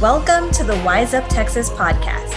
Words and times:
Welcome 0.00 0.50
to 0.52 0.64
the 0.64 0.76
Wise 0.76 1.12
Up 1.12 1.28
Texas 1.28 1.68
podcast. 1.68 2.34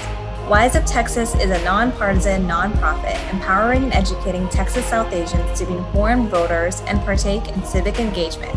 Wise 0.50 0.76
Up 0.76 0.86
Texas 0.86 1.34
is 1.36 1.50
a 1.50 1.64
nonpartisan 1.64 2.46
nonprofit 2.46 3.16
empowering 3.32 3.86
and 3.86 3.94
educating 3.94 4.50
Texas 4.50 4.86
South 4.86 5.14
Asians 5.14 5.60
to 5.60 5.66
be 5.66 5.76
informed 5.76 6.28
voters 6.28 6.82
and 6.88 7.00
partake 7.06 7.48
in 7.48 7.64
civic 7.64 8.02
engagement. 8.02 8.54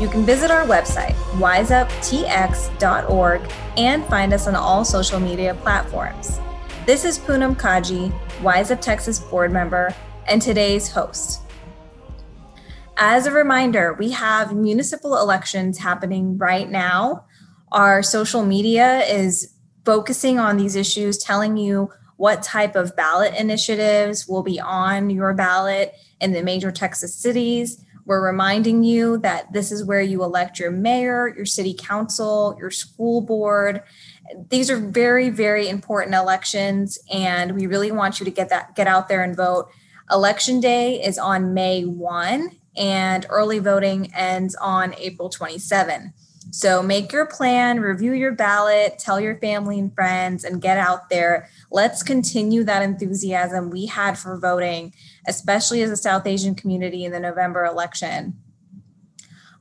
You 0.00 0.06
can 0.06 0.24
visit 0.24 0.52
our 0.52 0.64
website, 0.66 1.14
wiseuptx.org, 1.40 3.52
and 3.76 4.04
find 4.04 4.32
us 4.32 4.46
on 4.46 4.54
all 4.54 4.84
social 4.84 5.18
media 5.18 5.54
platforms. 5.54 6.38
This 6.86 7.04
is 7.04 7.18
Poonam 7.18 7.56
Kaji, 7.56 8.12
Wise 8.40 8.70
Up 8.70 8.80
Texas 8.80 9.18
board 9.18 9.50
member, 9.50 9.92
and 10.28 10.40
today's 10.40 10.92
host. 10.92 11.40
As 12.96 13.26
a 13.26 13.32
reminder, 13.32 13.94
we 13.94 14.12
have 14.12 14.54
municipal 14.54 15.18
elections 15.18 15.78
happening 15.78 16.38
right 16.38 16.70
now 16.70 17.24
our 17.72 18.02
social 18.02 18.44
media 18.44 19.00
is 19.00 19.54
focusing 19.84 20.38
on 20.38 20.56
these 20.56 20.76
issues, 20.76 21.18
telling 21.18 21.56
you 21.56 21.90
what 22.16 22.42
type 22.42 22.74
of 22.74 22.94
ballot 22.96 23.34
initiatives 23.34 24.26
will 24.26 24.42
be 24.42 24.60
on 24.60 25.08
your 25.08 25.32
ballot 25.34 25.94
in 26.20 26.32
the 26.32 26.42
major 26.42 26.70
Texas 26.70 27.14
cities. 27.14 27.84
We're 28.04 28.24
reminding 28.24 28.84
you 28.84 29.18
that 29.18 29.52
this 29.52 29.70
is 29.70 29.84
where 29.84 30.00
you 30.00 30.24
elect 30.24 30.58
your 30.58 30.70
mayor, 30.70 31.28
your 31.36 31.44
city 31.44 31.74
council, 31.78 32.56
your 32.58 32.70
school 32.70 33.20
board. 33.20 33.82
These 34.48 34.70
are 34.70 34.78
very, 34.78 35.30
very 35.30 35.68
important 35.68 36.14
elections, 36.14 36.98
and 37.12 37.54
we 37.54 37.66
really 37.66 37.92
want 37.92 38.18
you 38.18 38.24
to 38.24 38.30
get 38.30 38.48
that 38.48 38.74
get 38.74 38.86
out 38.86 39.08
there 39.08 39.22
and 39.22 39.36
vote. 39.36 39.68
Election 40.10 40.58
day 40.58 41.02
is 41.02 41.18
on 41.18 41.52
May 41.52 41.84
1, 41.84 42.50
and 42.76 43.26
early 43.28 43.58
voting 43.58 44.12
ends 44.14 44.54
on 44.54 44.94
April 44.96 45.28
27. 45.28 46.14
So 46.50 46.82
make 46.82 47.12
your 47.12 47.26
plan, 47.26 47.80
review 47.80 48.12
your 48.12 48.32
ballot, 48.32 48.98
tell 48.98 49.20
your 49.20 49.36
family 49.36 49.78
and 49.78 49.94
friends, 49.94 50.44
and 50.44 50.62
get 50.62 50.78
out 50.78 51.10
there. 51.10 51.48
Let's 51.70 52.02
continue 52.02 52.64
that 52.64 52.82
enthusiasm 52.82 53.70
we 53.70 53.86
had 53.86 54.18
for 54.18 54.38
voting, 54.38 54.94
especially 55.26 55.82
as 55.82 55.90
a 55.90 55.96
South 55.96 56.26
Asian 56.26 56.54
community 56.54 57.04
in 57.04 57.12
the 57.12 57.20
November 57.20 57.64
election. 57.66 58.38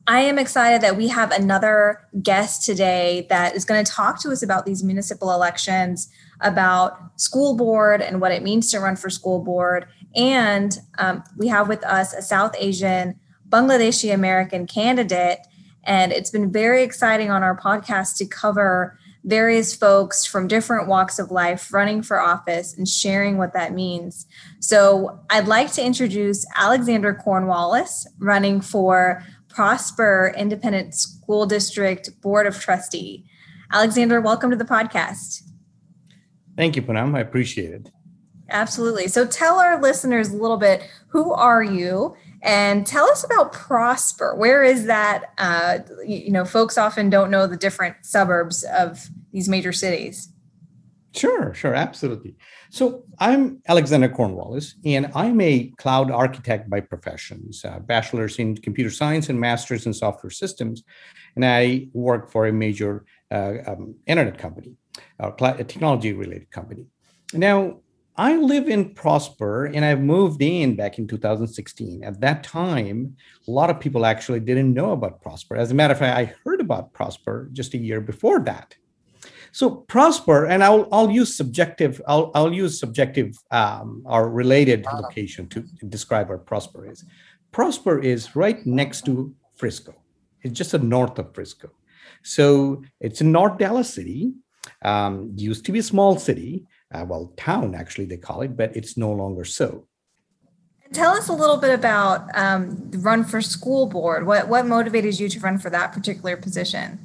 I 0.10 0.22
am 0.22 0.40
excited 0.40 0.80
that 0.82 0.96
we 0.96 1.10
have 1.10 1.32
another 1.32 2.08
guest 2.24 2.66
today 2.66 3.28
that 3.30 3.58
is 3.58 3.66
going 3.66 3.84
to 3.84 3.92
talk 3.92 4.22
to 4.22 4.32
us 4.32 4.42
about 4.42 4.66
these 4.66 4.82
municipal 4.82 5.34
elections, 5.34 6.10
about 6.40 7.20
school 7.20 7.58
board 7.58 8.02
and 8.02 8.22
what 8.22 8.32
it 8.32 8.42
means 8.42 8.72
to 8.72 8.80
run 8.80 8.96
for 8.96 9.10
school 9.10 9.44
board. 9.44 9.86
And 10.16 10.80
um, 10.98 11.24
we 11.36 11.50
have 11.50 11.68
with 11.68 11.84
us 11.84 12.14
a 12.14 12.22
South 12.22 12.56
Asian 12.58 13.20
Bangladeshi 13.50 14.14
American 14.14 14.66
candidate 14.66 15.40
and 15.88 16.12
it's 16.12 16.30
been 16.30 16.52
very 16.52 16.84
exciting 16.84 17.32
on 17.32 17.42
our 17.42 17.58
podcast 17.58 18.18
to 18.18 18.26
cover 18.26 19.00
various 19.24 19.76
folks 19.76 20.26
from 20.26 20.48
different 20.48 20.88
walks 20.88 21.18
of 21.18 21.32
life 21.32 21.74
running 21.74 22.02
for 22.02 22.20
office 22.20 22.78
and 22.78 22.88
sharing 22.88 23.38
what 23.38 23.54
that 23.54 23.74
means. 23.74 24.26
So 24.60 25.20
I'd 25.30 25.48
like 25.48 25.72
to 25.74 25.84
introduce 25.84 26.46
Alexander 26.56 27.14
Cornwallis 27.14 28.06
running 28.20 28.62
for 28.62 29.24
Prosper 29.48 30.34
Independent 30.38 30.94
School 30.94 31.46
District 31.46 32.10
Board 32.22 32.46
of 32.46 32.60
Trustee. 32.60 33.26
Alexander, 33.72 34.22
welcome 34.22 34.52
to 34.52 34.58
the 34.58 34.66
podcast. 34.66 35.42
Thank 36.56 36.76
you, 36.76 36.82
Poonam. 36.82 37.16
I 37.16 37.22
appreciate 37.22 37.72
it. 37.72 37.90
Absolutely. 38.50 39.08
So 39.08 39.26
tell 39.26 39.59
our 39.59 39.81
listeners 39.81 40.30
a 40.30 40.38
little 40.38 40.58
bit 40.58 40.90
who 41.09 41.34
are 41.34 41.64
you 41.64 42.16
and 42.42 42.86
tell 42.86 43.09
us 43.09 43.23
about 43.23 43.52
Prosper. 43.52 44.35
Where 44.35 44.63
is 44.63 44.85
that? 44.85 45.34
Uh, 45.38 45.80
you 46.06 46.31
know, 46.31 46.46
folks 46.46 46.78
often 46.78 47.09
don't 47.09 47.31
know 47.31 47.47
the 47.47 47.58
different 47.58 47.97
suburbs 48.03 48.63
of 48.63 49.09
these 49.31 49.50
major 49.50 49.74
cities. 49.74 50.31
Sure, 51.13 51.53
sure, 51.53 51.74
absolutely. 51.74 52.35
So 52.69 53.03
I'm 53.18 53.59
Alexander 53.68 54.08
Cornwallis, 54.08 54.75
and 54.85 55.09
I'm 55.16 55.41
a 55.41 55.72
cloud 55.78 56.12
architect 56.12 56.69
by 56.69 56.81
professions, 56.81 57.66
uh, 57.66 57.79
bachelor's 57.79 58.38
in 58.38 58.56
computer 58.56 58.91
science 58.91 59.29
and 59.29 59.40
master's 59.40 59.88
in 59.88 59.94
software 59.94 60.29
systems. 60.29 60.84
And 61.35 61.44
I 61.44 61.88
work 61.94 62.29
for 62.29 62.46
a 62.46 62.53
major 62.53 63.06
uh, 63.31 63.53
um, 63.66 63.96
internet 64.06 64.38
company, 64.38 64.75
a 65.19 65.64
technology 65.64 66.14
related 66.14 66.52
company. 66.52 66.85
Now, 67.34 67.79
I 68.19 68.35
live 68.35 68.67
in 68.67 68.95
Prosper 68.95 69.66
and 69.66 69.85
I 69.85 69.94
moved 69.94 70.41
in 70.41 70.75
back 70.75 70.97
in 70.97 71.07
2016. 71.07 72.03
At 72.03 72.19
that 72.22 72.44
time, 72.44 73.16
a 73.47 73.51
lot 73.51 73.69
of 73.69 73.79
people 73.79 74.07
actually 74.07 74.39
didn't 74.39 74.73
know 74.73 74.91
about 74.91 75.22
Prosper. 75.22 75.55
As 75.55 75.69
a 75.69 75.75
matter 75.75 75.91
of 75.91 76.00
fact, 76.00 76.17
I 76.17 76.33
heard 76.44 76.59
about 76.59 76.94
Prosper 76.94 77.47
just 77.53 77.75
a 77.75 77.78
year 77.78 78.01
before 78.01 78.39
that. 78.39 78.75
So 79.51 79.69
Prosper, 79.69 80.45
and 80.45 80.63
I'll, 80.63 80.88
I'll 80.91 81.11
use 81.11 81.38
subjective, 81.38 82.01
I'll, 82.07 82.31
I'll 82.33 82.51
use 82.51 82.79
subjective 82.79 83.38
um, 83.51 84.01
or 84.05 84.31
related 84.31 84.85
location 84.91 85.47
to 85.49 85.61
describe 85.88 86.29
where 86.29 86.39
Prosper 86.39 86.89
is. 86.91 87.05
Prosper 87.51 87.99
is 87.99 88.35
right 88.35 88.66
next 88.66 89.05
to 89.05 89.34
Frisco. 89.55 89.94
It's 90.41 90.57
just 90.57 90.73
a 90.73 90.79
north 90.79 91.19
of 91.19 91.35
Frisco. 91.35 91.69
So 92.23 92.84
it's 92.99 93.22
in 93.22 93.31
North 93.31 93.59
Dallas 93.59 93.94
City. 93.94 94.34
Um, 94.81 95.31
used 95.35 95.66
to 95.66 95.72
be 95.72 95.79
a 95.79 95.84
small 95.84 96.17
city 96.17 96.66
uh, 96.94 97.06
well, 97.08 97.34
town 97.38 97.75
actually 97.75 98.06
they 98.06 98.18
call 98.18 98.42
it, 98.42 98.56
but 98.56 98.75
it's 98.75 98.98
no 98.98 99.12
longer 99.12 99.44
so. 99.44 99.88
Tell 100.94 101.14
us 101.14 101.28
a 101.28 101.34
little 101.34 101.58
bit 101.58 101.74
about 101.74 102.30
um, 102.34 102.90
the 102.92 102.98
run 102.98 103.25
for 103.25 103.42
school 103.42 103.88
board. 103.88 104.25
What 104.25 104.48
what 104.48 104.66
motivated 104.66 105.20
you 105.20 105.28
to 105.30 105.40
run 105.40 105.58
for 105.58 105.70
that 105.70 105.92
particular 105.92 106.38
position? 106.38 107.00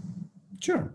Sure. 0.60 0.94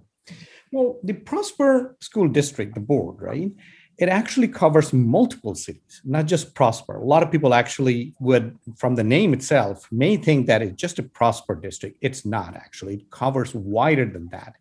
Well, 0.71 0.99
the 1.03 1.13
Prosper 1.13 1.97
School 1.99 2.27
District, 2.29 2.73
the 2.75 2.81
board, 2.81 3.21
right? 3.21 3.51
It 3.97 4.09
actually 4.09 4.47
covers 4.47 4.93
multiple 4.93 5.55
cities, 5.55 6.01
not 6.05 6.27
just 6.27 6.53
Prosper. 6.53 6.97
A 6.97 7.03
lot 7.03 7.23
of 7.23 7.31
people 7.31 7.53
actually 7.53 8.13
would, 8.19 8.57
from 8.77 8.95
the 8.95 9.03
name 9.03 9.33
itself, 9.33 9.87
may 9.91 10.17
think 10.17 10.45
that 10.47 10.61
it's 10.61 10.79
just 10.79 10.99
a 10.99 11.03
Prosper 11.03 11.55
district. 11.55 11.97
It's 12.01 12.25
not 12.25 12.55
actually. 12.55 12.95
It 12.95 13.11
covers 13.11 13.55
wider 13.55 14.05
than 14.05 14.29
that. 14.29 14.53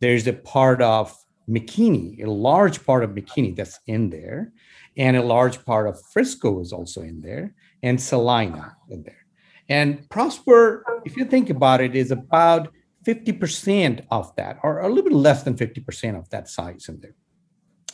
There's 0.00 0.26
a 0.26 0.34
part 0.34 0.82
of 0.82 1.16
McKinney, 1.48 2.24
a 2.24 2.30
large 2.30 2.84
part 2.84 3.04
of 3.04 3.10
McKinney 3.10 3.54
that's 3.54 3.78
in 3.86 4.10
there, 4.10 4.52
and 4.96 5.16
a 5.16 5.22
large 5.22 5.64
part 5.64 5.88
of 5.88 6.00
Frisco 6.12 6.60
is 6.60 6.72
also 6.72 7.02
in 7.02 7.20
there, 7.20 7.54
and 7.82 8.00
Celina 8.00 8.76
in 8.88 9.02
there. 9.02 9.24
And 9.68 10.08
Prosper, 10.10 10.84
if 11.04 11.16
you 11.16 11.24
think 11.24 11.50
about 11.50 11.80
it, 11.80 11.94
is 11.94 12.10
about 12.10 12.72
50% 13.06 14.04
of 14.10 14.34
that, 14.36 14.58
or 14.62 14.80
a 14.80 14.88
little 14.88 15.04
bit 15.04 15.12
less 15.12 15.42
than 15.42 15.54
50% 15.54 16.18
of 16.18 16.28
that 16.30 16.48
size 16.48 16.88
in 16.88 17.00
there. 17.00 17.14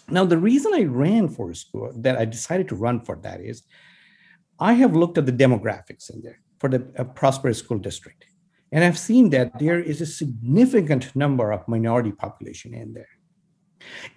Now, 0.09 0.25
the 0.25 0.39
reason 0.39 0.72
I 0.75 0.84
ran 0.84 1.28
for 1.28 1.50
a 1.50 1.55
school, 1.55 1.93
that 1.97 2.19
I 2.19 2.25
decided 2.25 2.69
to 2.69 2.75
run 2.75 3.00
for 3.00 3.16
that 3.22 3.41
is 3.41 3.62
I 4.59 4.75
have 4.75 4.97
looked 4.97 5.19
at 5.19 5.27
the 5.27 5.33
demographics 5.33 6.12
in 6.12 6.21
there 6.22 6.41
for 6.59 6.69
the 6.69 6.87
uh, 6.99 7.05
Prosper 7.05 7.53
School 7.55 7.78
District. 7.78 8.25
And 8.72 8.84
I've 8.84 8.99
seen 8.99 9.31
that 9.31 9.59
there 9.59 9.81
is 9.81 10.00
a 10.00 10.06
significant 10.06 11.15
number 11.16 11.50
of 11.53 11.66
minority 11.66 12.12
population 12.12 12.75
in 12.75 12.93
there. 12.93 13.09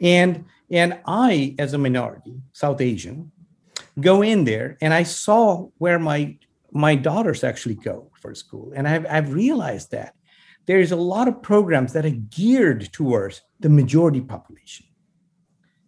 And 0.01 0.45
and 0.69 0.99
I, 1.05 1.55
as 1.59 1.73
a 1.73 1.77
minority, 1.77 2.41
South 2.53 2.81
Asian, 2.81 3.31
go 3.99 4.23
in 4.23 4.43
there 4.43 4.77
and 4.81 4.93
I 4.93 5.03
saw 5.03 5.67
where 5.77 5.99
my 5.99 6.37
my 6.71 6.95
daughters 6.95 7.43
actually 7.43 7.75
go 7.75 8.09
for 8.19 8.33
school. 8.33 8.73
And 8.75 8.87
I've, 8.87 9.05
I've 9.07 9.33
realized 9.33 9.91
that 9.91 10.15
there's 10.65 10.91
a 10.91 10.95
lot 10.95 11.27
of 11.27 11.41
programs 11.41 11.93
that 11.93 12.05
are 12.05 12.09
geared 12.09 12.91
towards 12.91 13.41
the 13.59 13.69
majority 13.69 14.21
population. 14.21 14.87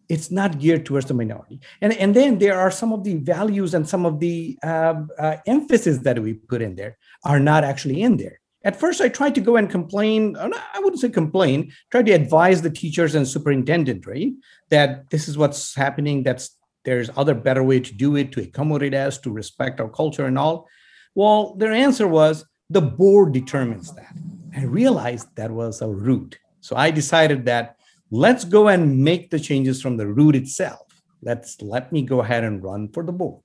It's 0.07 0.29
not 0.29 0.59
geared 0.59 0.85
towards 0.85 1.07
the 1.07 1.15
minority. 1.15 1.59
And, 1.81 1.93
and 1.93 2.15
then 2.15 2.37
there 2.37 2.59
are 2.59 2.69
some 2.69 2.93
of 2.93 3.03
the 3.03 3.15
values 3.15 3.73
and 3.73 3.89
some 3.89 4.05
of 4.05 4.19
the 4.19 4.59
uh, 4.61 5.01
uh, 5.17 5.37
emphasis 5.47 5.97
that 5.99 6.19
we 6.19 6.33
put 6.33 6.61
in 6.61 6.75
there 6.75 6.97
are 7.23 7.39
not 7.39 7.63
actually 7.63 8.03
in 8.03 8.17
there 8.17 8.39
at 8.65 8.75
first 8.75 8.99
i 8.99 9.07
tried 9.07 9.33
to 9.35 9.41
go 9.41 9.55
and 9.55 9.69
complain 9.69 10.35
uh, 10.35 10.49
i 10.73 10.79
wouldn't 10.79 10.99
say 10.99 11.07
complain 11.07 11.71
tried 11.91 12.05
to 12.05 12.11
advise 12.11 12.61
the 12.61 12.69
teachers 12.69 13.15
and 13.15 13.27
superintendent 13.27 14.05
right 14.05 14.33
that 14.69 15.09
this 15.11 15.29
is 15.29 15.37
what's 15.37 15.73
happening 15.75 16.23
that's 16.23 16.57
there's 16.85 17.09
other 17.17 17.33
better 17.33 17.63
way 17.63 17.79
to 17.79 17.93
do 17.93 18.15
it 18.15 18.31
to 18.31 18.41
accommodate 18.41 18.93
us 18.93 19.17
to 19.17 19.31
respect 19.31 19.79
our 19.81 19.89
culture 19.89 20.25
and 20.25 20.37
all. 20.37 20.67
Well 21.15 21.55
their 21.55 21.71
answer 21.71 22.07
was 22.07 22.45
the 22.69 22.81
board 22.81 23.33
determines 23.33 23.93
that. 23.93 24.15
I 24.55 24.63
realized 24.63 25.27
that 25.35 25.51
was 25.51 25.81
a 25.81 25.87
root 25.87 26.37
so 26.61 26.75
i 26.75 26.91
decided 26.91 27.45
that 27.45 27.75
let's 28.11 28.45
go 28.45 28.67
and 28.67 29.03
make 29.03 29.29
the 29.29 29.39
changes 29.39 29.81
from 29.81 29.97
the 29.97 30.07
root 30.07 30.35
itself. 30.35 30.81
Let's 31.21 31.61
let 31.61 31.91
me 31.91 32.03
go 32.03 32.21
ahead 32.21 32.43
and 32.43 32.63
run 32.63 32.89
for 32.89 33.03
the 33.03 33.11
board 33.11 33.44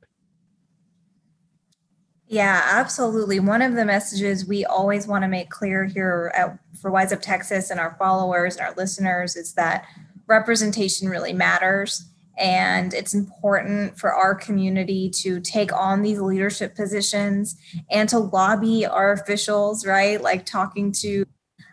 yeah, 2.30 2.62
absolutely. 2.64 3.40
One 3.40 3.60
of 3.60 3.74
the 3.74 3.84
messages 3.84 4.46
we 4.46 4.64
always 4.64 5.08
want 5.08 5.24
to 5.24 5.28
make 5.28 5.50
clear 5.50 5.84
here 5.84 6.32
at, 6.36 6.56
for 6.80 6.88
Wise 6.88 7.12
Up 7.12 7.20
Texas 7.20 7.70
and 7.70 7.80
our 7.80 7.96
followers 7.98 8.54
and 8.54 8.64
our 8.64 8.72
listeners 8.76 9.34
is 9.34 9.54
that 9.54 9.84
representation 10.28 11.08
really 11.08 11.32
matters. 11.32 12.06
And 12.38 12.94
it's 12.94 13.14
important 13.14 13.98
for 13.98 14.12
our 14.12 14.36
community 14.36 15.10
to 15.22 15.40
take 15.40 15.72
on 15.72 16.02
these 16.02 16.20
leadership 16.20 16.76
positions 16.76 17.56
and 17.90 18.08
to 18.10 18.20
lobby 18.20 18.86
our 18.86 19.10
officials, 19.10 19.84
right? 19.84 20.22
Like 20.22 20.46
talking 20.46 20.92
to 21.00 21.26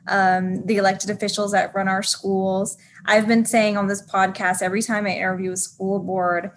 um, 0.07 0.65
the 0.65 0.77
elected 0.77 1.11
officials 1.11 1.51
that 1.51 1.75
run 1.75 1.87
our 1.87 2.01
schools. 2.01 2.77
I've 3.05 3.27
been 3.27 3.45
saying 3.45 3.77
on 3.77 3.85
this 3.85 4.01
podcast 4.01 4.63
every 4.63 4.81
time 4.81 5.05
I 5.05 5.11
interview 5.11 5.51
a 5.51 5.57
school 5.57 5.99
board 5.99 6.49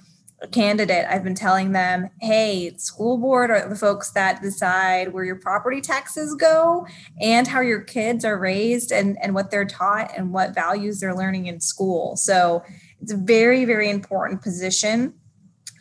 candidate, 0.48 1.06
I've 1.08 1.22
been 1.22 1.34
telling 1.34 1.72
them, 1.72 2.08
hey, 2.20 2.74
school 2.76 3.18
board 3.18 3.50
are 3.50 3.68
the 3.68 3.76
folks 3.76 4.10
that 4.12 4.40
decide 4.40 5.12
where 5.12 5.24
your 5.24 5.36
property 5.36 5.80
taxes 5.80 6.34
go 6.34 6.86
and 7.20 7.46
how 7.46 7.60
your 7.60 7.80
kids 7.80 8.24
are 8.24 8.38
raised 8.38 8.90
and, 8.90 9.18
and 9.22 9.34
what 9.34 9.50
they're 9.50 9.66
taught 9.66 10.10
and 10.16 10.32
what 10.32 10.54
values 10.54 11.00
they're 11.00 11.14
learning 11.14 11.46
in 11.46 11.60
school. 11.60 12.16
So 12.16 12.62
it's 13.00 13.12
a 13.12 13.16
very, 13.16 13.64
very 13.64 13.90
important 13.90 14.42
position. 14.42 15.14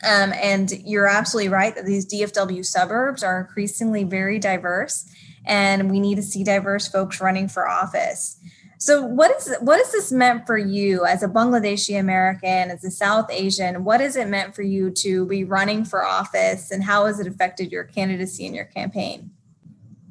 Um, 0.02 0.32
and 0.34 0.70
you're 0.84 1.06
absolutely 1.06 1.50
right 1.50 1.74
that 1.74 1.86
these 1.86 2.06
DFW 2.06 2.64
suburbs 2.64 3.22
are 3.22 3.40
increasingly 3.40 4.04
very 4.04 4.38
diverse, 4.38 5.06
and 5.44 5.90
we 5.90 6.00
need 6.00 6.14
to 6.14 6.22
see 6.22 6.42
diverse 6.42 6.88
folks 6.88 7.20
running 7.20 7.48
for 7.48 7.68
office. 7.68 8.38
So, 8.80 9.02
what 9.02 9.30
is 9.36 9.54
what 9.60 9.78
has 9.78 9.92
this 9.92 10.10
meant 10.10 10.46
for 10.46 10.56
you 10.56 11.04
as 11.04 11.22
a 11.22 11.28
Bangladeshi 11.28 12.00
American, 12.00 12.70
as 12.70 12.82
a 12.82 12.90
South 12.90 13.30
Asian? 13.30 13.84
What 13.84 14.00
has 14.00 14.16
it 14.16 14.26
meant 14.26 14.54
for 14.54 14.62
you 14.62 14.90
to 14.92 15.26
be 15.26 15.44
running 15.44 15.84
for 15.84 16.02
office, 16.02 16.70
and 16.70 16.82
how 16.82 17.04
has 17.04 17.20
it 17.20 17.26
affected 17.26 17.70
your 17.70 17.84
candidacy 17.84 18.46
and 18.46 18.56
your 18.56 18.64
campaign? 18.64 19.32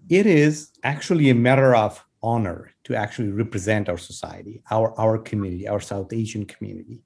It 0.08 0.28
is 0.28 0.70
actually 0.84 1.32
a 1.32 1.36
matter 1.36 1.74
of 1.76 2.06
honor 2.22 2.70
to 2.84 2.96
actually 2.96 3.32
represent 3.32 3.90
our 3.90 3.98
society, 3.98 4.62
our 4.70 4.94
our 5.00 5.18
community, 5.18 5.68
our 5.68 5.80
South 5.80 6.14
Asian 6.14 6.46
community. 6.46 7.02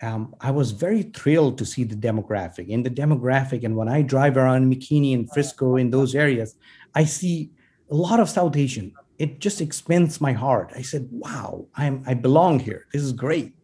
Um, 0.00 0.34
I 0.40 0.52
was 0.52 0.70
very 0.70 1.02
thrilled 1.02 1.58
to 1.58 1.66
see 1.66 1.84
the 1.84 1.96
demographic. 1.96 2.68
In 2.68 2.82
the 2.82 2.88
demographic, 2.90 3.62
and 3.62 3.76
when 3.76 3.88
I 3.88 4.00
drive 4.00 4.38
around 4.38 4.72
McKinney 4.72 5.12
and 5.12 5.30
Frisco 5.30 5.76
in 5.76 5.90
those 5.90 6.14
areas, 6.14 6.56
I 6.94 7.04
see 7.04 7.50
a 7.90 7.94
lot 7.94 8.20
of 8.20 8.30
South 8.30 8.56
Asian 8.56 8.94
it 9.18 9.40
just 9.40 9.60
expands 9.60 10.20
my 10.20 10.32
heart. 10.32 10.72
I 10.74 10.82
said, 10.82 11.08
wow, 11.10 11.66
I'm, 11.74 12.02
I 12.06 12.14
belong 12.14 12.60
here. 12.60 12.86
This 12.92 13.02
is 13.02 13.12
great. 13.12 13.54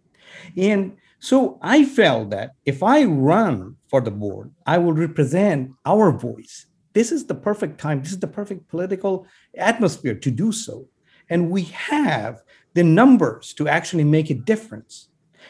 And 0.57 0.97
so 1.19 1.59
I 1.61 1.85
felt 1.85 2.31
that 2.31 2.53
if 2.65 2.83
I 2.83 3.05
run 3.05 3.77
for 3.89 4.01
the 4.01 4.11
board, 4.11 4.53
I 4.67 4.79
will 4.79 4.93
represent 4.93 5.73
our 5.85 6.13
voice. 6.13 6.67
This 6.93 7.13
is 7.13 7.27
the 7.27 7.35
perfect 7.35 7.79
time. 7.79 8.03
This 8.03 8.13
is 8.13 8.19
the 8.19 8.27
perfect 8.27 8.69
political 8.69 9.27
atmosphere 9.57 10.15
to 10.15 10.31
do 10.31 10.51
so. 10.51 10.89
And 11.29 11.51
we 11.51 11.65
have 11.65 12.43
the 12.75 12.83
numbers 12.83 13.53
to 13.55 13.69
actually 13.69 14.05
make 14.05 14.31
a 14.31 14.35
difference. 14.35 15.09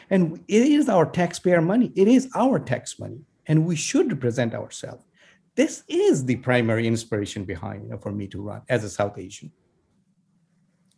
And 0.09 0.43
it 0.47 0.63
is 0.63 0.89
our 0.89 1.05
taxpayer 1.05 1.61
money. 1.61 1.91
It 1.95 2.07
is 2.07 2.29
our 2.35 2.59
tax 2.59 2.99
money. 2.99 3.21
And 3.47 3.65
we 3.65 3.75
should 3.75 4.11
represent 4.11 4.53
ourselves. 4.53 5.03
This 5.55 5.83
is 5.87 6.25
the 6.25 6.37
primary 6.37 6.87
inspiration 6.87 7.43
behind 7.45 7.83
you 7.83 7.89
know, 7.89 7.97
for 7.97 8.11
me 8.11 8.27
to 8.27 8.41
run 8.41 8.61
as 8.69 8.83
a 8.83 8.89
South 8.89 9.17
Asian. 9.17 9.51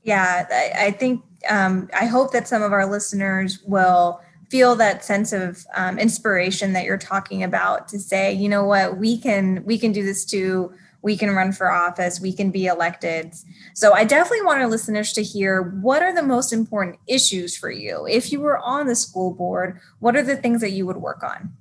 Yeah, 0.03 0.45
I, 0.75 0.91
think 0.91 1.23
um, 1.49 1.89
I 1.93 2.05
hope 2.05 2.31
that 2.33 2.47
some 2.47 2.61
of 2.61 2.73
our 2.73 2.85
listeners 2.85 3.59
will 3.63 4.21
feel 4.49 4.75
that 4.75 5.03
sense 5.03 5.33
of 5.33 5.65
um, 5.75 5.97
inspiration 5.97 6.73
that 6.73 6.85
you're 6.85 6.97
talking 6.97 7.41
about 7.41 7.87
to 7.87 7.99
say, 7.99 8.33
you 8.33 8.49
know 8.49 8.63
what, 8.65 8.97
we 8.97 9.17
can 9.17 9.63
we 9.65 9.77
can 9.77 9.91
do 9.91 10.03
this 10.03 10.25
too. 10.25 10.73
We 11.01 11.17
can 11.17 11.31
run 11.31 11.51
for 11.51 11.71
office. 11.71 12.21
We 12.21 12.31
can 12.31 12.51
be 12.51 12.65
elected. 12.67 13.33
So 13.73 13.93
I 13.93 14.03
definitely 14.05 14.45
want 14.45 14.61
our 14.61 14.67
listeners 14.67 15.11
to 15.13 15.23
hear 15.23 15.61
what 15.61 16.01
are 16.01 16.13
the 16.13 16.23
most 16.23 16.53
important 16.53 16.97
issues 17.07 17.57
for 17.57 17.71
you. 17.71 18.05
If 18.07 18.31
you 18.31 18.39
were 18.39 18.57
on 18.59 18.87
the 18.87 18.95
school 18.95 19.33
board, 19.33 19.79
what 19.99 20.15
are 20.15 20.23
the 20.23 20.37
things 20.37 20.61
that 20.61 20.71
you 20.71 20.85
would 20.85 20.97
work 20.97 21.23
on? 21.23 21.51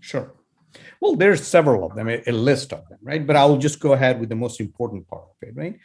Sure. 0.00 0.30
Well, 1.00 1.16
there's 1.16 1.46
several 1.46 1.84
of 1.84 1.96
them, 1.96 2.08
a 2.08 2.32
list 2.32 2.72
of 2.72 2.88
them, 2.88 2.98
right? 3.02 3.26
But 3.26 3.36
I'll 3.36 3.56
just 3.56 3.80
go 3.80 3.94
ahead 3.94 4.20
with 4.20 4.28
the 4.28 4.36
most 4.36 4.60
important 4.60 5.08
part 5.08 5.24
of 5.24 5.48
it, 5.48 5.56
right? 5.56 5.78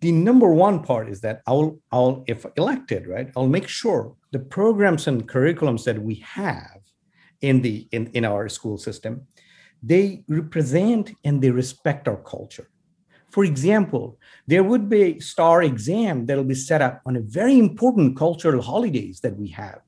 The 0.00 0.12
number 0.12 0.52
one 0.52 0.82
part 0.82 1.10
is 1.10 1.20
that 1.20 1.42
I'll, 1.46 1.78
I'll, 1.92 2.24
if 2.26 2.46
elected, 2.56 3.06
right, 3.06 3.30
I'll 3.36 3.46
make 3.48 3.68
sure 3.68 4.14
the 4.32 4.38
programs 4.38 5.06
and 5.06 5.28
curriculums 5.28 5.84
that 5.84 6.00
we 6.02 6.14
have 6.16 6.80
in 7.42 7.60
the 7.60 7.86
in, 7.92 8.06
in 8.08 8.24
our 8.24 8.48
school 8.48 8.78
system, 8.78 9.26
they 9.82 10.24
represent 10.28 11.12
and 11.24 11.42
they 11.42 11.50
respect 11.50 12.08
our 12.08 12.16
culture. 12.16 12.68
For 13.30 13.44
example, 13.44 14.18
there 14.46 14.64
would 14.64 14.88
be 14.88 15.02
a 15.02 15.20
STAAR 15.20 15.62
exam 15.62 16.26
that'll 16.26 16.44
be 16.44 16.54
set 16.54 16.82
up 16.82 17.00
on 17.06 17.16
a 17.16 17.20
very 17.20 17.58
important 17.58 18.16
cultural 18.16 18.60
holidays 18.60 19.20
that 19.20 19.36
we 19.36 19.48
have. 19.48 19.80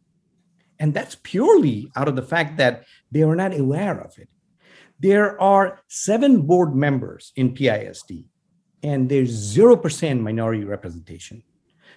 And 0.78 0.94
that's 0.94 1.16
purely 1.22 1.90
out 1.96 2.08
of 2.08 2.16
the 2.16 2.22
fact 2.22 2.56
that 2.58 2.84
they 3.10 3.22
are 3.22 3.36
not 3.36 3.58
aware 3.58 4.00
of 4.00 4.16
it. 4.18 4.28
There 5.00 5.40
are 5.40 5.80
seven 5.88 6.42
board 6.42 6.74
members 6.74 7.32
in 7.34 7.54
PISD 7.54 8.24
and 8.82 9.08
there's 9.08 9.56
0% 9.56 10.20
minority 10.20 10.64
representation. 10.64 11.42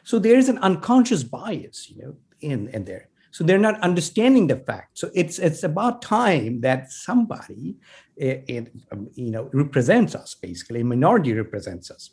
So 0.03 0.19
there 0.19 0.37
is 0.37 0.49
an 0.49 0.59
unconscious 0.59 1.23
bias, 1.23 1.89
you 1.89 2.01
know, 2.01 2.15
in, 2.41 2.69
in 2.69 2.85
there. 2.85 3.09
So 3.31 3.43
they're 3.43 3.57
not 3.57 3.79
understanding 3.81 4.47
the 4.47 4.55
fact. 4.55 4.97
So 4.97 5.09
it's 5.13 5.39
it's 5.39 5.63
about 5.63 6.01
time 6.01 6.61
that 6.61 6.89
somebody, 6.89 7.75
it, 8.15 8.45
it, 8.47 8.71
um, 8.93 9.09
you 9.13 9.29
know, 9.29 9.49
represents 9.51 10.15
us. 10.15 10.35
Basically, 10.35 10.79
a 10.79 10.85
minority 10.85 11.33
represents 11.33 11.91
us. 11.91 12.11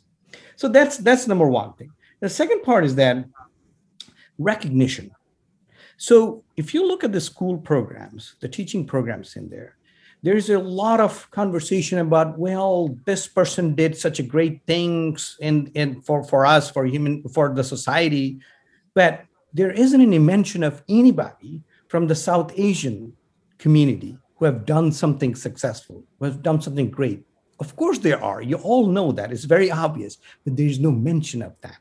So 0.57 0.67
that's 0.67 0.97
that's 0.97 1.25
number 1.25 1.47
one 1.47 1.73
thing. 1.75 1.91
The 2.19 2.27
second 2.27 2.63
part 2.63 2.83
is 2.83 2.95
that 2.95 3.23
recognition. 4.37 5.11
So 5.95 6.43
if 6.57 6.73
you 6.73 6.85
look 6.85 7.05
at 7.05 7.13
the 7.13 7.21
school 7.21 7.57
programs, 7.57 8.35
the 8.41 8.49
teaching 8.49 8.85
programs 8.85 9.37
in 9.37 9.49
there, 9.49 9.77
there's 10.23 10.49
a 10.49 10.57
lot 10.57 11.01
of 11.01 11.29
conversation 11.31 11.99
about 11.99 12.39
well 12.39 12.97
this 13.05 13.27
person 13.27 13.75
did 13.75 13.95
such 13.95 14.19
a 14.19 14.23
great 14.23 14.61
things 14.65 15.37
in, 15.41 15.67
in 15.75 16.01
for, 16.01 16.23
for 16.23 16.45
us 16.45 16.71
for 16.71 16.85
human 16.85 17.27
for 17.27 17.53
the 17.53 17.63
society. 17.63 18.39
But 18.95 19.25
there 19.53 19.71
isn't 19.71 19.99
any 19.99 20.19
mention 20.19 20.63
of 20.63 20.81
anybody 20.87 21.61
from 21.89 22.07
the 22.07 22.15
south 22.15 22.51
asian 22.57 23.13
community 23.59 24.17
who 24.37 24.45
have 24.45 24.65
done 24.65 24.91
something 24.91 25.35
successful 25.35 26.03
who 26.17 26.25
have 26.25 26.41
done 26.41 26.61
something 26.61 26.89
great. 26.89 27.23
Of 27.59 27.75
course 27.75 27.99
there 27.99 28.21
are. 28.23 28.41
You 28.41 28.57
all 28.57 28.87
know 28.87 29.11
that. 29.11 29.31
It's 29.31 29.43
very 29.43 29.69
obvious 29.69 30.17
but 30.45 30.55
there's 30.55 30.79
no 30.79 30.91
mention 30.91 31.41
of 31.41 31.53
that. 31.61 31.79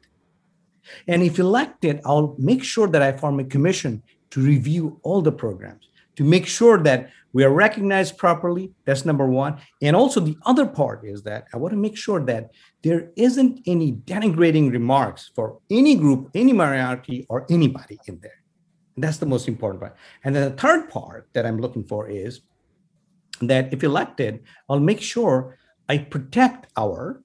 And 1.06 1.22
if 1.22 1.38
elected 1.38 2.00
i'll 2.04 2.34
make 2.38 2.64
sure 2.64 2.88
that 2.88 3.02
i 3.02 3.12
form 3.12 3.38
a 3.38 3.44
commission 3.44 4.02
to 4.30 4.40
review 4.40 4.98
all 5.04 5.22
the 5.22 5.30
programs 5.30 5.88
to 6.16 6.24
make 6.24 6.46
sure 6.46 6.78
that 6.82 7.10
we 7.32 7.44
are 7.44 7.52
recognized 7.52 8.18
properly. 8.18 8.72
That's 8.84 9.04
number 9.04 9.26
one. 9.26 9.58
And 9.80 9.96
also, 9.96 10.20
the 10.20 10.36
other 10.44 10.66
part 10.66 11.04
is 11.04 11.22
that 11.22 11.46
I 11.52 11.56
want 11.56 11.72
to 11.72 11.78
make 11.78 11.96
sure 11.96 12.22
that 12.24 12.50
there 12.82 13.10
isn't 13.16 13.60
any 13.66 13.92
denigrating 13.92 14.70
remarks 14.70 15.30
for 15.34 15.58
any 15.70 15.96
group, 15.96 16.30
any 16.34 16.52
minority, 16.52 17.26
or 17.28 17.46
anybody 17.50 17.98
in 18.06 18.18
there. 18.20 18.42
And 18.96 19.04
that's 19.04 19.18
the 19.18 19.26
most 19.26 19.48
important 19.48 19.80
part. 19.80 19.96
And 20.24 20.36
then 20.36 20.50
the 20.50 20.56
third 20.56 20.90
part 20.90 21.28
that 21.32 21.46
I'm 21.46 21.58
looking 21.58 21.84
for 21.84 22.08
is 22.08 22.42
that 23.40 23.72
if 23.72 23.82
elected, 23.82 24.42
I'll 24.68 24.80
make 24.80 25.00
sure 25.00 25.58
I 25.88 25.98
protect 25.98 26.66
our 26.76 27.22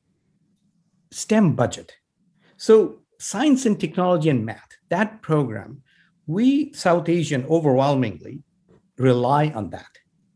STEM 1.12 1.56
budget. 1.56 1.94
So, 2.56 3.00
science 3.20 3.66
and 3.66 3.80
technology 3.80 4.30
and 4.30 4.46
math, 4.46 4.70
that 4.90 5.22
program, 5.22 5.82
we 6.28 6.74
South 6.74 7.10
Asian 7.10 7.46
overwhelmingly 7.46 8.44
rely 8.98 9.50
on 9.50 9.70
that. 9.72 9.88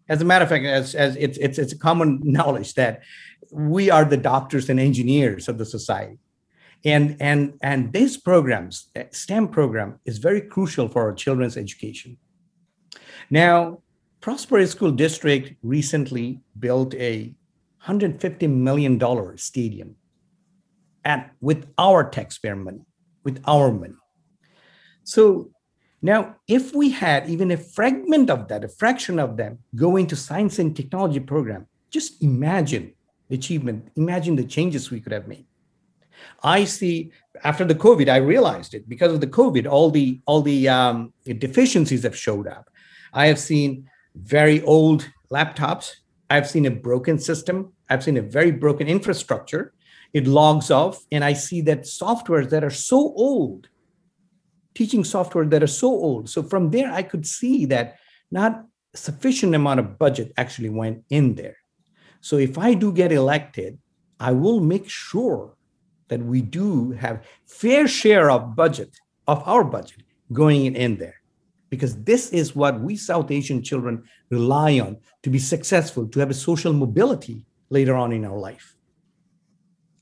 As 0.10 0.22
a 0.22 0.26
matter 0.26 0.44
of 0.44 0.50
fact, 0.50 0.66
as, 0.66 0.96
as 0.96 1.16
it's, 1.16 1.38
it's, 1.38 1.58
it's 1.58 1.74
common 1.74 2.20
knowledge 2.24 2.74
that 2.76 3.02
we 3.52 3.90
are 3.90 4.06
the 4.06 4.18
doctors 4.18 4.70
and 4.70 4.80
engineers 4.80 5.48
of 5.48 5.58
the 5.58 5.66
society. 5.66 6.18
And, 6.84 7.18
and, 7.20 7.60
and 7.62 7.94
this 7.94 8.18
programs, 8.18 8.90
STEM 9.12 9.50
program 9.50 10.00
is 10.06 10.18
very 10.18 10.42
crucial 10.42 10.88
for 10.88 11.04
our 11.04 11.14
children's 11.14 11.58
education. 11.58 12.18
Now, 13.30 13.82
Prosperity 14.20 14.68
School 14.68 14.92
District 14.92 15.56
recently 15.64 16.42
built 16.60 16.94
a 16.96 17.34
$150 17.86 18.50
million 18.50 19.38
stadium 19.38 19.96
and 21.04 21.26
with 21.40 21.68
our 21.78 22.10
taxpayer 22.10 22.56
money, 22.56 22.82
with 23.24 23.42
our 23.48 23.72
money. 23.72 23.96
So 25.04 25.52
now, 26.02 26.38
if 26.48 26.74
we 26.74 26.90
had 26.90 27.30
even 27.30 27.52
a 27.52 27.58
fragment 27.58 28.30
of 28.30 28.48
that, 28.48 28.64
a 28.64 28.68
fraction 28.68 29.20
of 29.20 29.38
them 29.38 29.60
go 29.76 29.98
into 29.98 30.16
science 30.16 30.58
and 30.58 30.76
technology 30.76 31.20
program, 31.20 31.68
just 31.92 32.24
imagine 32.24 32.94
the 33.30 33.36
achievement, 33.36 33.90
imagine 33.96 34.36
the 34.36 34.44
changes 34.44 34.90
we 34.90 35.00
could 35.00 35.12
have 35.12 35.28
made. 35.28 35.46
I 36.44 36.64
see 36.64 37.12
after 37.44 37.66
the 37.66 37.76
COVID, 37.76 38.10
I 38.10 38.18
realized 38.18 38.74
it 38.74 38.90
because 38.90 39.14
of 39.14 39.22
the 39.22 39.28
COVID, 39.28 39.68
all 39.68 39.92
the 39.92 40.20
all 40.26 40.42
the 40.42 40.70
um, 40.70 41.14
deficiencies 41.26 42.04
have 42.04 42.16
showed 42.16 42.48
up. 42.48 42.70
I 43.14 43.28
have 43.28 43.40
seen 43.40 43.90
very 44.16 44.62
old 44.64 45.08
laptops. 45.32 45.92
I've 46.30 46.50
seen 46.50 46.66
a 46.66 46.72
broken 46.72 47.20
system. 47.20 47.74
I've 47.90 48.04
seen 48.04 48.18
a 48.18 48.22
very 48.22 48.52
broken 48.52 48.88
infrastructure. 48.88 49.74
It 50.14 50.28
logs 50.28 50.72
off, 50.72 51.06
and 51.12 51.24
I 51.24 51.34
see 51.34 51.62
that 51.62 51.82
softwares 51.82 52.50
that 52.50 52.64
are 52.64 52.70
so 52.70 52.98
old 52.98 53.70
teaching 54.74 55.04
software 55.04 55.46
that 55.46 55.64
are 55.64 55.68
so 55.68 55.88
old. 55.88 56.30
So 56.30 56.44
from 56.44 56.72
there, 56.72 56.92
I 56.92 57.04
could 57.04 57.26
see 57.26 57.66
that 57.66 57.98
not 58.32 58.64
sufficient 58.94 59.56
amount 59.56 59.80
of 59.80 59.98
budget 59.98 60.34
actually 60.38 60.70
went 60.70 61.04
in 61.10 61.36
there. 61.36 61.58
So 62.22 62.38
if 62.38 62.58
I 62.58 62.74
do 62.74 62.92
get 62.92 63.12
elected, 63.12 63.80
I 64.20 64.32
will 64.32 64.60
make 64.60 64.88
sure 64.90 65.56
that 66.12 66.22
we 66.22 66.42
do 66.42 66.92
have 66.92 67.26
fair 67.48 67.88
share 67.88 68.30
of 68.30 68.56
budget 68.56 68.96
of 69.28 69.42
our 69.48 69.64
budget 69.64 70.04
going 70.34 70.76
in 70.76 70.98
there 70.98 71.16
because 71.70 72.04
this 72.04 72.32
is 72.32 72.56
what 72.56 72.80
we 72.82 72.96
south 72.96 73.32
asian 73.32 73.64
children 73.64 74.04
rely 74.30 74.80
on 74.80 74.98
to 75.24 75.30
be 75.30 75.40
successful 75.40 76.06
to 76.08 76.20
have 76.20 76.30
a 76.30 76.34
social 76.34 76.74
mobility 76.74 77.46
later 77.70 77.96
on 77.96 78.12
in 78.12 78.26
our 78.26 78.38
life 78.38 78.71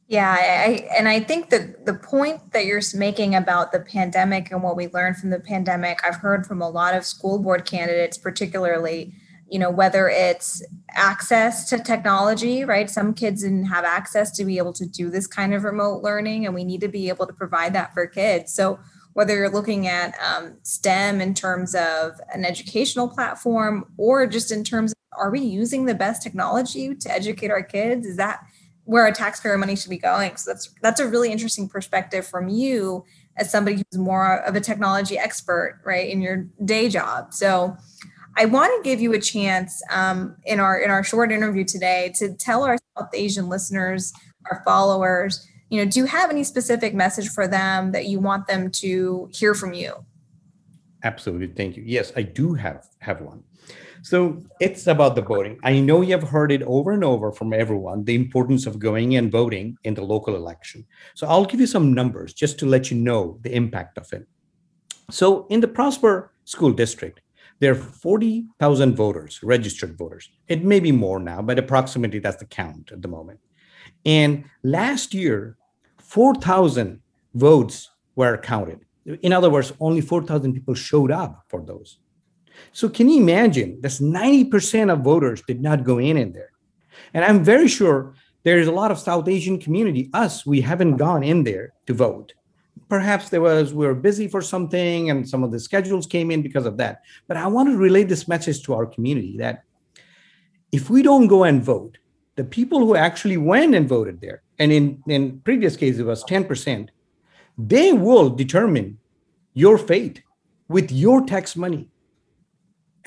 yeah, 0.10 0.36
I, 0.40 0.88
and 0.98 1.08
I 1.08 1.20
think 1.20 1.52
that 1.52 1.86
the 1.86 1.94
point 1.94 2.52
that 2.54 2.66
you're 2.66 2.82
making 2.96 3.36
about 3.36 3.72
the 3.72 3.80
pandemic 3.80 4.52
and 4.52 4.64
what 4.64 4.76
we 4.76 4.88
learned 4.88 5.18
from 5.18 5.30
the 5.30 5.40
pandemic, 5.40 6.00
I've 6.04 6.16
heard 6.16 6.48
from 6.48 6.64
a 6.64 6.70
lot 6.70 6.96
of 6.96 7.06
school 7.06 7.38
board 7.38 7.64
candidates, 7.64 8.18
particularly, 8.18 9.14
you 9.48 9.60
know, 9.60 9.70
whether 9.70 10.10
it's 10.10 10.64
access 10.96 11.70
to 11.70 11.78
technology, 11.78 12.66
right? 12.66 12.90
Some 12.90 13.14
kids 13.14 13.44
didn't 13.44 13.66
have 13.66 13.86
access 13.86 14.32
to 14.38 14.46
be 14.46 14.58
able 14.58 14.74
to 14.74 14.86
do 14.88 15.12
this 15.12 15.28
kind 15.28 15.54
of 15.54 15.64
remote 15.64 16.02
learning, 16.02 16.48
and 16.48 16.56
we 16.56 16.64
need 16.64 16.82
to 16.82 16.88
be 16.88 17.10
able 17.10 17.28
to 17.28 17.34
provide 17.34 17.74
that 17.74 17.94
for 17.94 18.08
kids. 18.08 18.52
So, 18.52 18.80
whether 19.14 19.36
you're 19.36 19.50
looking 19.50 19.88
at 19.88 20.16
um, 20.20 20.56
STEM 20.64 21.22
in 21.22 21.36
terms 21.36 21.76
of 21.76 22.20
an 22.34 22.46
educational 22.46 23.08
platform 23.08 23.86
or 23.98 24.26
just 24.26 24.52
in 24.52 24.64
terms 24.64 24.92
of 24.92 24.98
are 25.20 25.30
we 25.30 25.42
using 25.42 25.86
the 25.86 25.94
best 25.94 26.24
technology 26.24 26.96
to 26.96 27.12
educate 27.12 27.52
our 27.52 27.64
kids? 27.64 28.08
Is 28.08 28.18
that 28.18 28.40
where 28.90 29.04
our 29.04 29.12
taxpayer 29.12 29.56
money 29.56 29.76
should 29.76 29.92
be 29.92 30.00
going. 30.00 30.36
So 30.36 30.50
that's 30.50 30.74
that's 30.82 31.00
a 31.00 31.08
really 31.08 31.32
interesting 31.32 31.70
perspective 31.70 32.26
from 32.26 32.50
you 32.50 33.06
as 33.38 33.52
somebody 33.52 33.78
who's 33.78 34.00
more 34.00 34.38
of 34.40 34.56
a 34.56 34.60
technology 34.60 35.16
expert, 35.16 35.80
right, 35.86 36.10
in 36.10 36.24
your 36.24 36.48
day 36.66 36.90
job. 36.90 37.32
So 37.32 37.78
I 38.36 38.46
want 38.46 38.74
to 38.76 38.90
give 38.90 39.00
you 39.00 39.14
a 39.14 39.20
chance 39.20 39.80
um, 39.92 40.36
in 40.44 40.60
our 40.60 40.76
in 40.80 40.90
our 40.90 41.04
short 41.04 41.32
interview 41.32 41.66
today 41.66 42.12
to 42.16 42.34
tell 42.34 42.64
our 42.64 42.78
South 42.98 43.10
Asian 43.14 43.48
listeners, 43.48 44.12
our 44.50 44.64
followers, 44.66 45.48
you 45.70 45.86
know, 45.86 45.90
do 45.90 46.00
you 46.00 46.08
have 46.08 46.32
any 46.32 46.44
specific 46.44 46.96
message 46.96 47.30
for 47.30 47.48
them 47.48 47.92
that 47.92 48.08
you 48.08 48.20
want 48.20 48.48
them 48.48 48.72
to 48.72 49.30
hear 49.32 49.54
from 49.54 49.74
you? 49.74 50.04
Absolutely, 51.04 51.48
thank 51.50 51.78
you. 51.78 51.84
Yes, 51.86 52.12
I 52.16 52.24
do 52.24 52.56
have 52.56 52.88
have 53.02 53.22
one. 53.22 53.44
So 54.02 54.42
it's 54.60 54.88
about 54.88 55.16
the 55.16 55.22
voting. 55.22 55.60
I 55.64 55.80
know 55.80 56.02
you 56.02 56.12
have 56.14 56.28
heard 56.28 56.52
it 56.52 56.64
over 56.64 56.92
and 56.92 57.04
over 57.04 57.32
from 57.32 57.54
everyone 57.54 58.06
the 58.06 58.16
importance 58.16 58.66
of 58.66 58.80
going 58.80 59.16
and 59.16 59.32
voting 59.32 59.78
in 59.84 59.94
the 59.94 60.04
local 60.04 60.36
election. 60.36 60.86
So 61.16 61.28
I'll 61.28 61.46
give 61.46 61.60
you 61.60 61.68
some 61.68 61.94
numbers 61.94 62.34
just 62.34 62.58
to 62.60 62.66
let 62.66 62.90
you 62.90 62.98
know 62.98 63.40
the 63.42 63.54
impact 63.54 63.98
of 63.98 64.12
it. 64.14 64.28
So 65.12 65.48
in 65.48 65.60
the 65.60 65.68
Prosper 65.68 66.32
School 66.46 66.72
District, 66.72 67.20
there 67.60 67.74
are 67.74 67.76
40,000 67.76 68.96
voters, 68.96 69.42
registered 69.44 69.98
voters. 69.98 70.30
It 70.48 70.64
may 70.64 70.80
be 70.80 70.94
more 70.94 71.20
now, 71.20 71.42
but 71.42 71.60
approximately 71.60 72.20
that's 72.20 72.38
the 72.38 72.46
count 72.46 72.92
at 72.92 73.02
the 73.02 73.08
moment. 73.08 73.40
And 74.06 74.46
last 74.64 75.14
year, 75.14 75.58
4,000 75.98 77.02
votes 77.34 77.90
were 78.16 78.38
counted. 78.38 78.80
In 79.22 79.34
other 79.34 79.50
words, 79.50 79.74
only 79.80 80.02
4,000 80.02 80.54
people 80.54 80.74
showed 80.74 81.12
up 81.12 81.44
for 81.50 81.62
those. 81.66 82.00
So 82.72 82.90
can 82.90 83.10
you 83.10 83.22
imagine? 83.22 83.80
That's 83.82 84.00
90% 84.00 84.92
of 84.92 85.00
voters 85.00 85.42
did 85.48 85.62
not 85.62 85.84
go 85.84 85.98
in 85.98 86.18
in 86.18 86.32
there. 86.32 86.52
And 87.14 87.26
I'm 87.26 87.44
very 87.44 87.68
sure 87.68 88.14
there's 88.44 88.68
a 88.68 88.72
lot 88.72 88.92
of 88.92 89.00
South 89.00 89.28
Asian 89.28 89.60
community, 89.60 90.10
us, 90.14 90.46
we 90.46 90.62
haven't 90.62 90.98
gone 90.98 91.24
in 91.24 91.44
there 91.44 91.74
to 91.88 91.94
vote. 91.94 92.34
Perhaps 92.88 93.30
there 93.30 93.42
was, 93.42 93.74
we 93.74 93.86
were 93.86 93.94
busy 93.94 94.28
for 94.28 94.42
something 94.42 95.10
and 95.10 95.28
some 95.28 95.44
of 95.44 95.52
the 95.52 95.60
schedules 95.60 96.08
came 96.08 96.32
in 96.32 96.42
because 96.42 96.66
of 96.66 96.78
that. 96.78 97.02
But 97.28 97.38
I 97.38 97.48
want 97.48 97.70
to 97.70 97.78
relay 97.78 98.04
this 98.04 98.28
message 98.28 98.64
to 98.64 98.74
our 98.74 98.86
community 98.86 99.38
that 99.38 99.64
if 100.72 100.90
we 100.90 101.02
don't 101.02 101.28
go 101.28 101.44
and 101.44 101.64
vote, 101.64 101.98
the 102.36 102.44
people 102.44 102.80
who 102.80 102.96
actually 102.96 103.38
went 103.38 103.76
and 103.76 103.88
voted 103.88 104.22
there, 104.22 104.44
and 104.60 104.72
in, 104.72 105.04
in 105.08 105.42
previous 105.42 105.76
cases 105.76 106.00
it 106.00 106.06
was 106.06 106.24
10%, 106.24 106.90
they 107.58 107.92
will 107.92 108.30
determine 108.30 108.98
your 109.54 109.78
fate 109.78 110.24
with 110.70 110.92
your 110.92 111.26
tax 111.26 111.56
money 111.56 111.90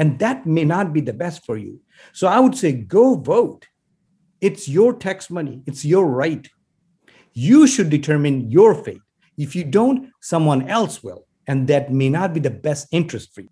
and 0.02 0.18
that 0.18 0.44
may 0.44 0.64
not 0.64 0.92
be 0.92 1.00
the 1.00 1.12
best 1.12 1.46
for 1.46 1.56
you. 1.56 1.80
So 2.12 2.26
I 2.26 2.40
would 2.40 2.56
say 2.56 2.72
go 2.72 3.14
vote. 3.14 3.68
It's 4.40 4.68
your 4.68 4.92
tax 4.92 5.30
money, 5.30 5.62
it's 5.64 5.84
your 5.84 6.06
right. 6.06 6.44
You 7.34 7.68
should 7.68 7.88
determine 7.88 8.50
your 8.50 8.74
fate. 8.74 9.00
If 9.38 9.54
you 9.54 9.62
don't, 9.62 10.10
someone 10.20 10.68
else 10.68 11.04
will. 11.04 11.28
And 11.46 11.68
that 11.68 11.92
may 11.92 12.08
not 12.08 12.34
be 12.34 12.40
the 12.40 12.50
best 12.50 12.88
interest 12.90 13.32
for 13.32 13.42
you. 13.42 13.48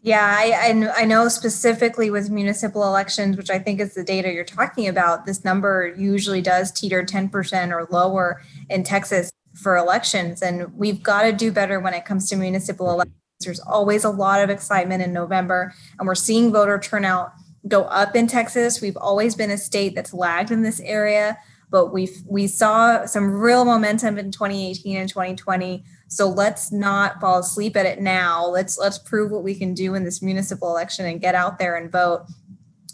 Yeah, 0.00 0.24
I, 0.26 0.90
I 0.96 1.04
know 1.04 1.28
specifically 1.28 2.08
with 2.10 2.30
municipal 2.30 2.84
elections, 2.84 3.36
which 3.36 3.50
I 3.50 3.58
think 3.58 3.78
is 3.78 3.92
the 3.92 4.04
data 4.04 4.32
you're 4.32 4.44
talking 4.44 4.88
about, 4.88 5.26
this 5.26 5.44
number 5.44 5.94
usually 5.98 6.40
does 6.40 6.72
teeter 6.72 7.04
10% 7.04 7.72
or 7.72 7.86
lower 7.90 8.40
in 8.70 8.84
Texas 8.84 9.30
for 9.54 9.76
elections. 9.76 10.40
And 10.40 10.72
we've 10.74 11.02
got 11.02 11.24
to 11.24 11.32
do 11.32 11.52
better 11.52 11.78
when 11.78 11.92
it 11.92 12.06
comes 12.06 12.30
to 12.30 12.36
municipal 12.36 12.90
elections 12.90 13.23
there's 13.40 13.60
always 13.60 14.04
a 14.04 14.10
lot 14.10 14.40
of 14.40 14.50
excitement 14.50 15.02
in 15.02 15.12
November, 15.12 15.74
and 15.98 16.06
we're 16.06 16.14
seeing 16.14 16.52
voter 16.52 16.78
turnout 16.78 17.32
go 17.66 17.82
up 17.84 18.14
in 18.14 18.26
Texas. 18.26 18.80
We've 18.80 18.96
always 18.96 19.34
been 19.34 19.50
a 19.50 19.58
state 19.58 19.94
that's 19.94 20.12
lagged 20.12 20.50
in 20.50 20.62
this 20.62 20.80
area, 20.80 21.38
but 21.70 21.92
we 21.92 22.10
we 22.26 22.46
saw 22.46 23.06
some 23.06 23.32
real 23.32 23.64
momentum 23.64 24.18
in 24.18 24.30
2018 24.30 24.96
and 24.96 25.08
2020. 25.08 25.84
So 26.08 26.28
let's 26.28 26.70
not 26.70 27.20
fall 27.20 27.38
asleep 27.38 27.76
at 27.76 27.86
it 27.86 28.00
now. 28.00 28.46
Let's 28.46 28.78
let's 28.78 28.98
prove 28.98 29.30
what 29.30 29.42
we 29.42 29.54
can 29.54 29.74
do 29.74 29.94
in 29.94 30.04
this 30.04 30.22
municipal 30.22 30.70
election 30.70 31.06
and 31.06 31.20
get 31.20 31.34
out 31.34 31.58
there 31.58 31.76
and 31.76 31.90
vote. 31.90 32.26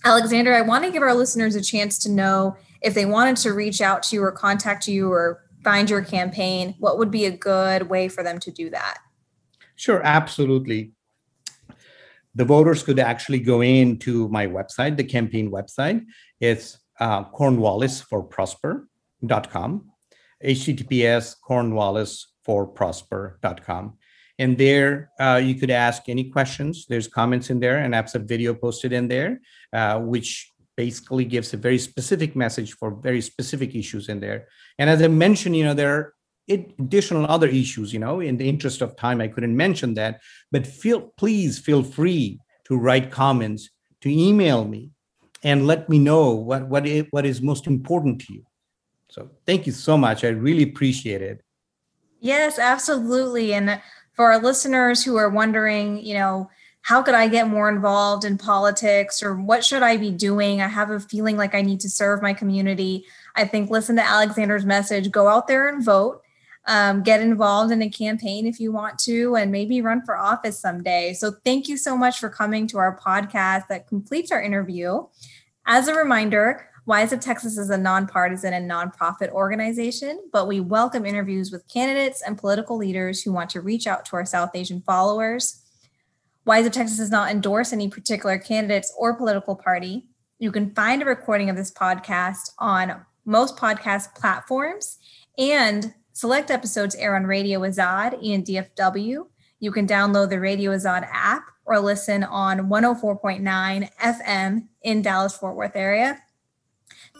Alexander, 0.04 0.54
I 0.54 0.62
want 0.62 0.84
to 0.84 0.90
give 0.90 1.02
our 1.02 1.14
listeners 1.14 1.54
a 1.54 1.62
chance 1.62 1.98
to 2.00 2.10
know 2.10 2.56
if 2.80 2.94
they 2.94 3.04
wanted 3.04 3.36
to 3.38 3.52
reach 3.52 3.82
out 3.82 4.02
to 4.04 4.16
you 4.16 4.22
or 4.22 4.32
contact 4.32 4.88
you 4.88 5.12
or 5.12 5.44
find 5.62 5.90
your 5.90 6.02
campaign, 6.02 6.74
what 6.78 6.96
would 6.96 7.10
be 7.10 7.26
a 7.26 7.30
good 7.30 7.90
way 7.90 8.08
for 8.08 8.22
them 8.22 8.38
to 8.40 8.50
do 8.50 8.70
that? 8.70 8.98
Sure, 9.80 10.02
absolutely. 10.04 10.92
The 12.34 12.44
voters 12.44 12.82
could 12.82 12.98
actually 12.98 13.38
go 13.40 13.62
into 13.62 14.28
my 14.28 14.46
website, 14.46 14.98
the 14.98 15.04
campaign 15.04 15.50
website. 15.50 16.04
It's 16.38 16.78
uh, 17.00 17.24
cornwallisforprosper.com, 17.30 19.90
https 20.44 21.36
cornwallisforprosper.com. 21.48 23.98
And 24.38 24.58
there 24.58 25.10
uh, 25.18 25.40
you 25.42 25.54
could 25.54 25.70
ask 25.70 26.10
any 26.10 26.24
questions. 26.24 26.84
There's 26.86 27.08
comments 27.08 27.48
in 27.48 27.58
there 27.58 27.78
and 27.78 27.94
of 27.94 28.22
video 28.24 28.52
posted 28.52 28.92
in 28.92 29.08
there, 29.08 29.40
uh, 29.72 29.98
which 30.00 30.52
basically 30.76 31.24
gives 31.24 31.54
a 31.54 31.56
very 31.56 31.78
specific 31.78 32.36
message 32.36 32.74
for 32.74 32.90
very 32.90 33.22
specific 33.22 33.74
issues 33.74 34.10
in 34.10 34.20
there. 34.20 34.48
And 34.78 34.90
as 34.90 35.00
I 35.00 35.08
mentioned, 35.08 35.56
you 35.56 35.64
know, 35.64 35.72
there 35.72 35.94
are 35.94 36.12
additional 36.50 37.26
other 37.26 37.46
issues 37.46 37.92
you 37.92 37.98
know 37.98 38.20
in 38.20 38.36
the 38.36 38.48
interest 38.48 38.82
of 38.82 38.96
time 38.96 39.20
i 39.20 39.28
couldn't 39.28 39.56
mention 39.56 39.94
that 39.94 40.20
but 40.50 40.66
feel 40.66 41.12
please 41.16 41.58
feel 41.58 41.82
free 41.82 42.38
to 42.64 42.76
write 42.76 43.10
comments 43.10 43.70
to 44.00 44.10
email 44.10 44.64
me 44.64 44.90
and 45.42 45.66
let 45.66 45.88
me 45.88 45.98
know 45.98 46.30
what 46.30 46.68
what 46.68 46.86
is, 46.86 47.06
what 47.10 47.26
is 47.26 47.40
most 47.42 47.66
important 47.66 48.20
to 48.22 48.34
you. 48.34 48.44
So 49.08 49.30
thank 49.46 49.66
you 49.66 49.72
so 49.72 49.96
much. 49.96 50.24
I 50.24 50.28
really 50.28 50.62
appreciate 50.62 51.22
it. 51.22 51.42
Yes 52.20 52.58
absolutely. 52.58 53.54
And 53.54 53.80
for 54.12 54.32
our 54.32 54.38
listeners 54.38 55.04
who 55.04 55.16
are 55.16 55.28
wondering 55.28 56.04
you 56.04 56.14
know 56.14 56.50
how 56.82 57.02
could 57.02 57.14
i 57.14 57.28
get 57.28 57.46
more 57.46 57.68
involved 57.68 58.24
in 58.24 58.38
politics 58.38 59.22
or 59.22 59.34
what 59.34 59.64
should 59.64 59.82
i 59.82 59.96
be 59.96 60.10
doing? 60.10 60.62
I 60.62 60.68
have 60.68 60.90
a 60.90 61.00
feeling 61.00 61.36
like 61.36 61.54
i 61.54 61.62
need 61.62 61.80
to 61.80 61.90
serve 61.90 62.22
my 62.22 62.34
community. 62.34 63.04
I 63.34 63.44
think 63.46 63.70
listen 63.70 63.96
to 63.96 64.02
alexander's 64.02 64.64
message 64.64 65.10
go 65.10 65.28
out 65.28 65.46
there 65.48 65.68
and 65.68 65.84
vote 65.84 66.22
um, 66.66 67.02
get 67.02 67.20
involved 67.20 67.72
in 67.72 67.82
a 67.82 67.90
campaign 67.90 68.46
if 68.46 68.60
you 68.60 68.72
want 68.72 68.98
to, 69.00 69.36
and 69.36 69.50
maybe 69.50 69.80
run 69.80 70.02
for 70.04 70.16
office 70.16 70.58
someday. 70.58 71.14
So, 71.14 71.32
thank 71.44 71.68
you 71.68 71.76
so 71.76 71.96
much 71.96 72.18
for 72.18 72.28
coming 72.28 72.66
to 72.68 72.78
our 72.78 72.98
podcast 72.98 73.68
that 73.68 73.88
completes 73.88 74.30
our 74.30 74.42
interview. 74.42 75.06
As 75.66 75.88
a 75.88 75.94
reminder, 75.94 76.68
Wise 76.86 77.12
Up 77.12 77.20
Texas 77.20 77.56
is 77.56 77.70
a 77.70 77.78
nonpartisan 77.78 78.52
and 78.52 78.68
nonprofit 78.68 79.30
organization, 79.30 80.18
but 80.32 80.48
we 80.48 80.60
welcome 80.60 81.06
interviews 81.06 81.52
with 81.52 81.68
candidates 81.68 82.22
and 82.22 82.38
political 82.38 82.76
leaders 82.76 83.22
who 83.22 83.32
want 83.32 83.50
to 83.50 83.60
reach 83.60 83.86
out 83.86 84.04
to 84.06 84.16
our 84.16 84.24
South 84.24 84.50
Asian 84.54 84.80
followers. 84.82 85.62
Wise 86.46 86.66
Up 86.66 86.72
Texas 86.72 86.96
does 86.96 87.10
not 87.10 87.30
endorse 87.30 87.72
any 87.72 87.88
particular 87.88 88.38
candidates 88.38 88.92
or 88.98 89.14
political 89.14 89.54
party. 89.54 90.08
You 90.38 90.50
can 90.50 90.74
find 90.74 91.02
a 91.02 91.04
recording 91.04 91.50
of 91.50 91.56
this 91.56 91.70
podcast 91.70 92.50
on 92.58 93.04
most 93.24 93.56
podcast 93.56 94.14
platforms 94.14 94.98
and 95.38 95.94
Select 96.20 96.50
episodes 96.50 96.94
air 96.96 97.16
on 97.16 97.24
Radio 97.24 97.60
Azad 97.60 98.12
and 98.12 98.44
DFW. 98.44 99.26
You 99.58 99.72
can 99.72 99.86
download 99.86 100.28
the 100.28 100.38
Radio 100.38 100.72
Azad 100.72 101.08
app 101.10 101.44
or 101.64 101.80
listen 101.80 102.24
on 102.24 102.68
104.9 102.68 103.90
FM 103.98 104.66
in 104.82 105.00
Dallas 105.00 105.34
Fort 105.34 105.56
Worth 105.56 105.76
area. 105.76 106.22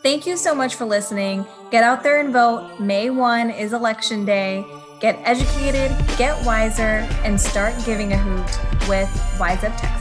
Thank 0.02 0.26
you 0.26 0.36
so 0.36 0.54
much 0.54 0.74
for 0.74 0.84
listening. 0.84 1.46
Get 1.70 1.82
out 1.82 2.02
there 2.02 2.20
and 2.20 2.30
vote. 2.30 2.78
May 2.78 3.08
1 3.08 3.48
is 3.48 3.72
election 3.72 4.26
day. 4.26 4.66
Get 5.00 5.18
educated, 5.24 5.96
get 6.18 6.44
wiser, 6.44 7.08
and 7.24 7.40
start 7.40 7.72
giving 7.86 8.12
a 8.12 8.18
hoot 8.18 8.86
with 8.86 9.08
Wise 9.40 9.64
Up 9.64 9.74
Texas. 9.78 9.99